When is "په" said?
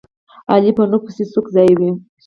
0.77-0.83